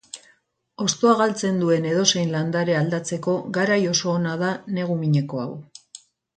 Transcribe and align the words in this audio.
Hostoa 0.85 1.11
galtzen 1.19 1.59
duen 1.63 1.85
edozein 1.89 2.33
landare 2.37 2.79
aldatzeko 2.79 3.37
garai 3.61 3.79
oso 3.93 4.13
ona 4.17 4.35
da 4.43 4.53
negu 4.81 4.99
mineko 5.07 5.47
hau. 5.47 5.49